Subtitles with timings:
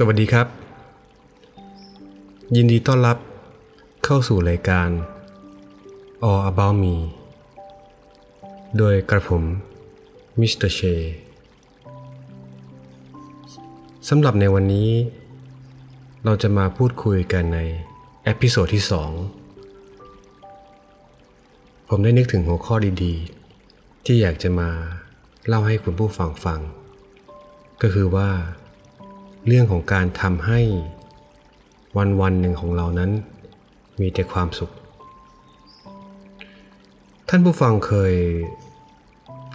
[0.00, 0.46] สวัสดีครับ
[2.56, 3.18] ยินดีต้อนรับ
[4.04, 4.88] เข้าสู่รายการ
[6.30, 6.96] All About Me
[8.78, 9.42] โดยกระผม
[10.40, 10.80] มิสเตอร์เช
[14.08, 14.90] สำหรับในวันนี้
[16.24, 17.58] เราจะมาพูดคุยกันใน
[18.24, 18.84] episode ที่
[19.76, 22.74] 2 ผมได้นึกถึงหัวข้อ
[23.04, 24.70] ดีๆ ที่อยากจะมา
[25.46, 26.60] เล่าให้คุณผู้ฟังฟัง
[27.82, 28.30] ก็คือว่า
[29.50, 30.60] เรื่องของการทำให้
[31.96, 33.10] วันวันหนึ่งของเรานั้น
[34.00, 34.70] มีแต่ความสุข
[37.28, 38.14] ท่านผู้ฟังเคย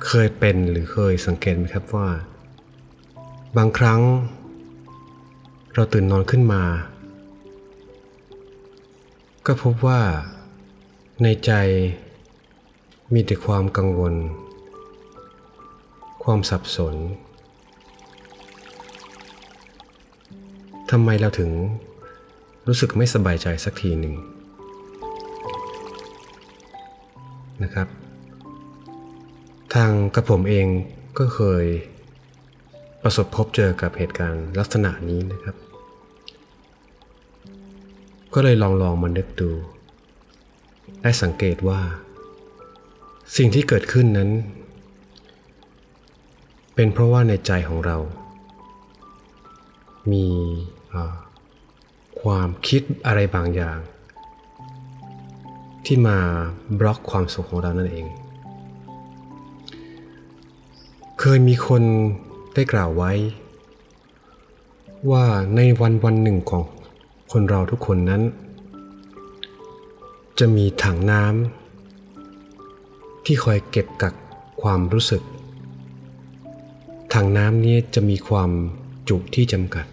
[0.07, 2.07] เคยเป็นหรือเคยสังเกตไหมครับว่า
[3.57, 4.01] บางครั้ง
[5.73, 6.63] เราตื่นนอนขึ้นมา
[9.45, 10.01] ก็พบว่า
[11.23, 11.51] ในใจ
[13.13, 14.13] มีแต่ความกังวล
[16.23, 16.95] ความสับสน
[20.91, 21.51] ทำไมเราถึง
[22.67, 24.15] รู้สึกไม่สบายใจสักทีหนึ่ง
[27.63, 27.87] นะครับ
[29.73, 30.67] ทางกระผมเอง
[31.19, 31.65] ก็เคย
[33.01, 35.55] ประสบพบเจอกับเหตุการณ์ลักษณะนี้นะครับ
[38.33, 39.51] ก็เลยลองลองมานึกดู
[41.01, 41.79] และสังเกตว่า
[43.37, 44.29] สิ่งที่เกิดขึ้นนั้น
[46.75, 47.97] เป็นเพราะว่าในใจของเรา
[50.11, 50.27] มี
[52.21, 53.77] ความคิดอะไรบางอย่าง
[55.85, 56.17] ที่มา
[56.79, 58.07] บล็อกความสุขของเรานั่นเอง
[61.19, 61.83] เคยมีคน
[62.53, 63.11] ได้กล่าวไว้
[65.11, 65.25] ว่า
[65.55, 66.63] ในวันวันหนึ่งของ
[67.31, 68.21] คนเราทุกคนนั้น
[70.39, 74.13] จะมีถังน้ำที่คอยเก็บกัก
[74.61, 75.21] ความรู้สึก
[77.13, 78.51] ถังน้ำนี้จะมีความ
[79.09, 79.85] จุที่จำกัด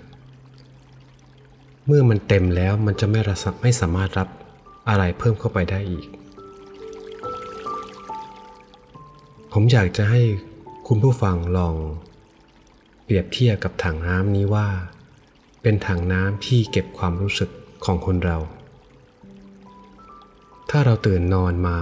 [1.90, 4.28] เมื่อมันเต็มแล้วมันจะไม่รับไม่สามารถรับ
[4.88, 6.06] อะไรเพิ่มเข้าไปได้อีก
[9.52, 10.22] ผมอยากจะให้
[10.88, 11.74] คุณผู้ฟังลอง
[13.04, 14.68] เปรียบเทียบกับถังน้ำนี้ว่า
[15.62, 17.50] เป็นถังน้ำที่เก็บความรู้สึก
[17.84, 18.38] ของคนเรา
[20.70, 21.78] ถ้าเราตื่นนอนมา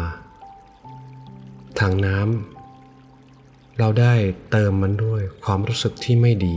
[1.81, 4.15] ถังน้ำเราได้
[4.51, 6.57] เติมมันด้วยความรู้สึกที่ไม่ดี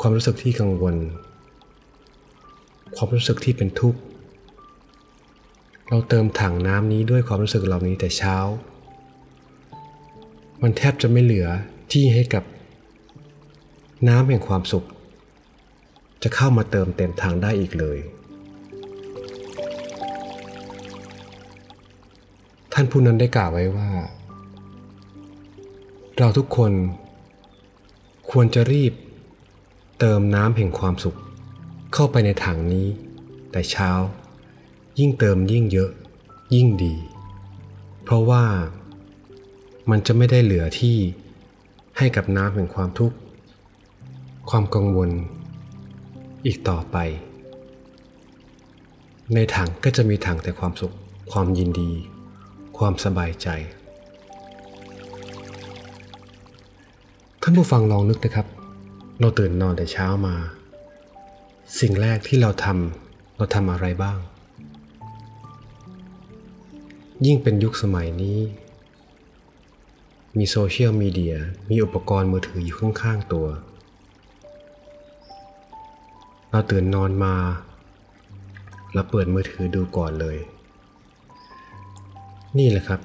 [0.00, 0.96] ความรู้สึกที่กังวล
[2.96, 4.00] ความรู้สึกที่เป็นทุกข์
[5.88, 8.36] เราเติมถังน้ำนี้ด้วยความรู้สึกเหล่านี้แต่เช้า
[10.62, 11.48] มันแทบจะไม่เหลือ
[11.92, 12.44] ที่ให้กับ
[14.08, 14.86] น้ำแห่งความสุข
[16.22, 17.98] จะเข้ามาเติมเต็มถังได้อีกเลย
[22.72, 23.90] ท่านผู้นั้นได้กล่าวไว้ว่า
[26.18, 26.72] เราทุกคน
[28.30, 28.92] ควรจะรีบ
[30.00, 31.16] เติมน้ำแห่งความสุข
[31.92, 32.86] เข้าไปในถังนี้
[33.52, 33.90] แต่เช้า
[34.98, 35.90] ยิ่งเติมยิ่งเยอะ
[36.54, 36.94] ยิ่งดี
[38.04, 38.44] เพราะว่า
[39.90, 40.96] มันจะไม่ได้เหลือที่
[41.98, 43.16] ให้กับน้ำแห่งความทุกข์
[44.50, 45.10] ความกังวล
[46.46, 46.96] อีกต่อไป
[49.34, 50.94] ในถังก็จะมีถังแต่ความสุข
[51.32, 51.90] ความยินดี
[52.78, 53.48] ความสบายใจ
[57.42, 58.46] ท่านผู้ฟังลองนึกนะครับ
[59.20, 60.34] เราตื่นนอนแต่เช้ามา
[61.78, 64.18] สิ่งแรกที่เราทำเราทำอะไรบ้าง
[67.26, 68.38] ยิ่งเป็นยุคสมัยนี้
[70.38, 71.36] มีโซเชียลมีเดีย
[71.70, 73.46] มีอุปกรณ์มือถืออยู่ข้างๆตัว
[76.50, 77.34] เราตื่นนอนมา
[78.94, 80.36] เราเปิดมือถือดูก่อนเลย
[82.58, 83.00] นี่แหละครับ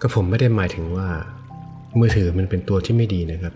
[0.00, 1.08] ก็ผมไม่ได้หมายถึงว่า
[1.98, 3.54] มือถือมันเป็นตัวที่ไม่ดีนะครับ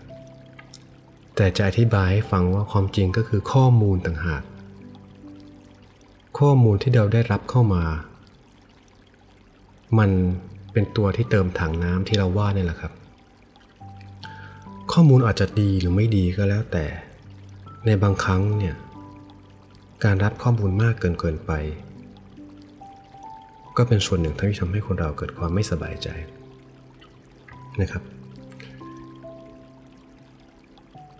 [1.35, 4.43] แต่จะอธิบายให้ฟังว่าความจริงก็คือข้อมูลต่างหาก
[6.39, 7.83] ข้อมูลที่เราได้รับเข้ามา
[9.99, 10.09] มัน
[10.73, 12.93] เป็นตัวที่เติมถังน้ำที่เราว่านี่แหละครับ
[14.91, 16.85] ข้อมูลอาจจะดีหรือไม่ดีก็แล้วแต่
[17.85, 18.75] ในบางครั้งเนี่ย
[20.03, 21.51] การรับข้อมูลมากเกินเกินไป
[23.77, 26.09] ก็เป็นส่วนหนึ่งที่ทำให้คนเราเกิดความไม่สบายใจ
[27.81, 28.03] นะครับ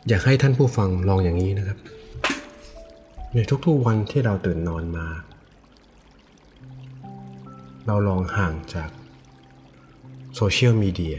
[0.08, 1.80] อยากให้ท่านผู้ฟังลองอย่างนี้นะครับ
[3.34, 5.08] ในทุกๆวันที่เราตื่นนอนมา
[7.86, 8.90] เราลองห่างจาก
[10.36, 11.18] โซเชียลมีเดีย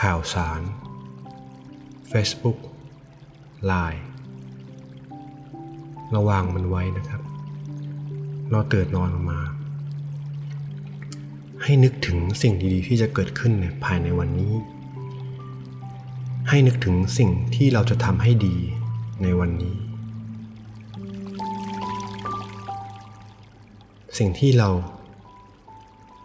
[0.00, 0.60] ข่าวสาร
[2.10, 2.58] Facebook
[3.70, 4.02] Line
[6.16, 7.22] ระวางมันไว้นะครับ
[8.50, 9.40] เราตื่นนอนมา
[11.62, 14.54] ให้นึกถึงสิ่งดีๆ ที่จะเกิดขึ้นในภายในวันนี้
[16.56, 18.56] ให้นึกถึงสิ่งที่เราจะทำให้ดี
[19.22, 19.76] ในวันนี้
[24.18, 24.68] สิ่งที่เรา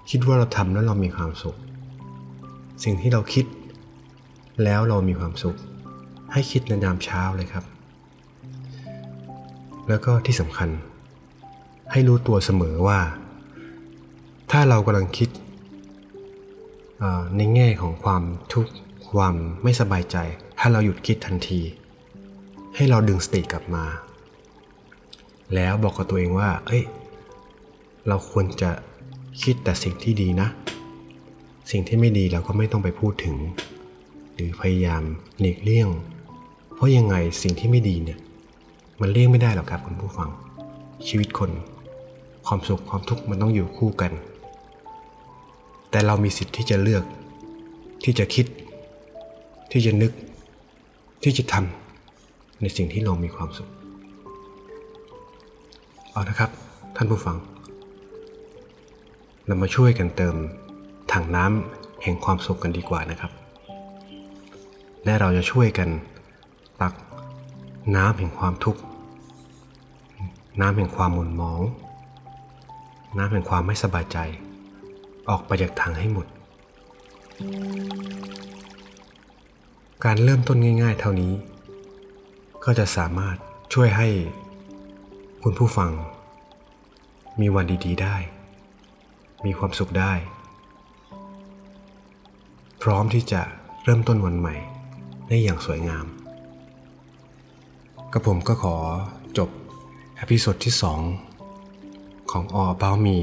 [0.10, 1.58] คิดว่าเราทำแล้วเรามีความสุข
[2.84, 3.46] สิ่งที่เราคิด
[4.64, 5.58] แล้วเรามีความสุข
[6.34, 7.66] ให้คิดในยามเช้าเลยครับ
[9.90, 10.70] แล้วก็ที่สำคัญ
[11.92, 13.00] ให้รู้ตัวเสมอว่า
[14.52, 15.30] ถ้าเรากำลังคิด
[17.38, 18.74] ในแง่ของความทุกข์
[19.12, 20.18] ความไม่สบายใจ
[20.60, 21.62] ถ้าเราหยุดคิดทันที
[22.76, 23.86] ให้เราดึงสติกลับมา
[25.56, 26.84] แล้วบอกกับตัวเองว่า เอ้ย
[28.08, 28.72] เราควรจะ
[29.44, 30.48] คิดแต่สิ่งที่ดีนะ
[31.72, 33.36] สิ่งที่ไม่ดีเราก็ไม่ต้องไปพูดถึง
[34.34, 35.04] หรือพยายาม
[35.40, 35.90] หลีกเลี่ยง
[36.74, 38.20] เพราะยังไงสิ่งที่ไม่ดีเนี่ย
[39.02, 40.30] มันเลี่ยงไม่ได้หรอกครับคุณผู้ฟัง
[41.08, 41.52] ชีวิตคน
[42.48, 44.12] ความสุขความทุกข์มันต้องอยู่คู่กัน
[45.90, 47.04] แต่เรามีสิทธิ์ที่จะเลือก
[48.04, 48.46] ที่จะคิด
[49.72, 50.12] ที่จะนึก
[51.24, 53.70] ที่จะทำในสิ่งที่เรามีความสุข
[56.12, 56.50] เอานะครับ
[56.96, 57.38] ท่านผู้ฟัง
[59.46, 60.36] เรามาช่วยกันเติม
[61.14, 63.32] ถังน้ำแห่งความสุขกันดีกว่านะครับ
[65.06, 65.90] และเราจะช่วยกัน
[66.82, 66.94] ตัก
[67.96, 68.82] น้ำแห่งความทุกข์
[70.62, 71.62] น้ำแห่งความหม่นหมอง
[73.18, 74.18] น้ำแห่งความไม่สบายใจ
[75.30, 76.28] ออกไปจากถังให้หมด
[80.06, 81.34] การเริ่มต้นง่าย ๆ เท่านี้
[82.66, 83.36] ก็จะสามารถ
[83.74, 84.08] ช่วยให้
[85.44, 85.92] คุณผู้ฟัง
[87.40, 88.16] มีวันดีๆได้
[89.46, 90.14] มีความสุขได้
[92.82, 93.42] พร้อมที่จะ
[93.84, 94.56] เริ่มต้นวันใหม่
[95.28, 96.06] ได้อย่างสวยงาม
[98.12, 98.76] กระผมก็ขอ
[99.38, 99.50] จบ
[100.20, 100.74] อพิโซดที่
[101.52, 103.20] 2 ของ All About Me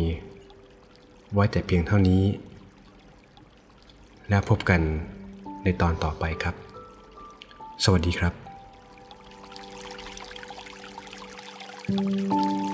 [1.32, 2.22] ไว้แต่เพียงเท่านี้
[4.28, 4.80] แล้วพบกัน
[5.64, 6.65] ในตอนต่อไปครับ
[7.84, 8.34] สวัสดีครับ
[11.88, 12.65] thank you